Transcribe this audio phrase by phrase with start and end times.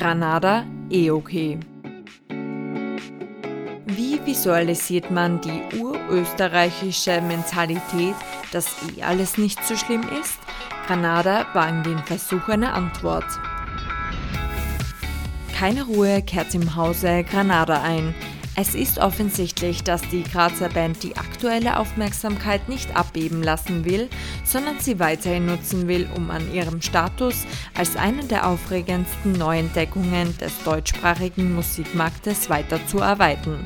[0.00, 1.58] Granada EOK.
[3.84, 8.14] Wie visualisiert man die urösterreichische Mentalität,
[8.50, 10.38] dass eh alles nicht so schlimm ist?
[10.86, 13.26] Granada war in den Versuch eine Antwort.
[15.54, 18.14] Keine Ruhe kehrt im Hause Granada ein.
[18.60, 24.10] Es ist offensichtlich, dass die Grazer Band die aktuelle Aufmerksamkeit nicht abeben lassen will,
[24.44, 30.52] sondern sie weiterhin nutzen will, um an ihrem Status als eine der aufregendsten Neuentdeckungen des
[30.62, 33.64] deutschsprachigen Musikmarktes weiter zu erweitern.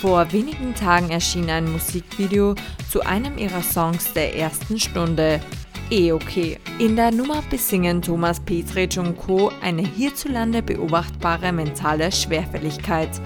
[0.00, 2.54] Vor wenigen Tagen erschien ein Musikvideo
[2.90, 5.40] zu einem ihrer Songs der ersten Stunde,
[5.90, 6.58] eh okay.
[6.78, 9.50] In der Nummer besingen Thomas Petric und Co.
[9.62, 13.20] eine hierzulande beobachtbare mentale Schwerfälligkeit.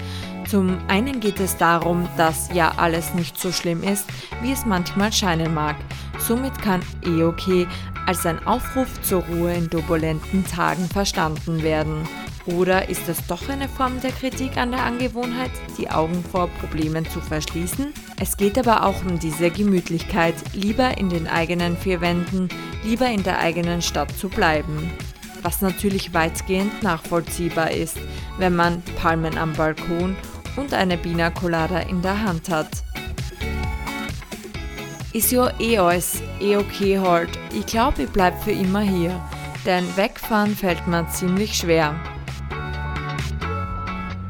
[0.49, 4.05] Zum einen geht es darum, dass ja alles nicht so schlimm ist,
[4.41, 5.75] wie es manchmal scheinen mag.
[6.19, 7.67] Somit kann eh okay
[8.07, 12.07] als ein Aufruf zur Ruhe in turbulenten Tagen verstanden werden.
[12.47, 17.07] Oder ist es doch eine Form der Kritik an der Angewohnheit, die Augen vor Problemen
[17.07, 17.93] zu verschließen?
[18.19, 22.49] Es geht aber auch um diese Gemütlichkeit, lieber in den eigenen vier Wänden,
[22.83, 24.91] lieber in der eigenen Stadt zu bleiben.
[25.43, 27.97] Was natürlich weitgehend nachvollziehbar ist,
[28.37, 30.15] wenn man Palmen am Balkon
[30.55, 32.69] und eine Pina Colada in der Hand hat.
[35.13, 37.29] Ist ja eh alles eh okay halt.
[37.53, 39.19] Ich glaube, ich bleib für immer hier.
[39.65, 41.99] Denn wegfahren fällt mir ziemlich schwer.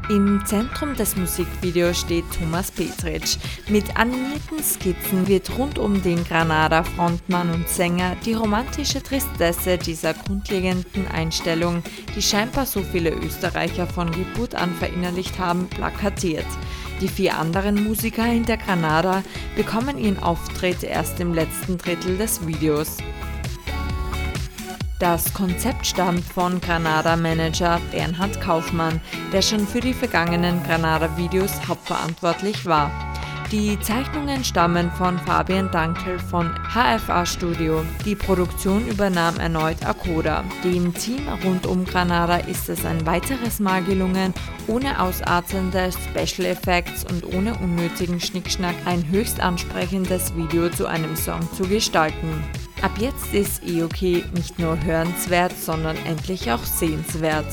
[0.08, 3.38] Im Zentrum des Musikvideos steht Thomas Petric.
[3.68, 11.06] Mit animierten Skizzen wird rund um den Granada-Frontmann und Sänger die romantische Tristesse dieser grundlegenden
[11.08, 11.84] Einstellung,
[12.16, 16.46] die scheinbar so viele Österreicher von Geburt an verinnerlicht haben, plakatiert.
[17.00, 19.22] Die vier anderen Musiker hinter Granada
[19.56, 22.98] bekommen ihren Auftritt erst im letzten Drittel des Videos.
[25.02, 29.00] Das Konzept stammt von Granada-Manager Bernhard Kaufmann,
[29.32, 32.88] der schon für die vergangenen Granada-Videos hauptverantwortlich war.
[33.50, 37.84] Die Zeichnungen stammen von Fabian Dankel von HFA Studio.
[38.04, 40.44] Die Produktion übernahm erneut Akoda.
[40.62, 44.32] Dem Team rund um Granada ist es ein weiteres Mal gelungen,
[44.68, 51.40] ohne ausartende Special Effects und ohne unnötigen Schnickschnack ein höchst ansprechendes Video zu einem Song
[51.56, 52.44] zu gestalten.
[52.82, 54.02] Ab jetzt ist EOK
[54.34, 57.46] nicht nur hörenswert, sondern endlich auch sehenswert.